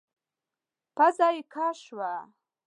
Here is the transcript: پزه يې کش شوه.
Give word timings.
پزه 0.95 1.27
يې 1.35 1.41
کش 1.53 1.77
شوه. 1.87 2.13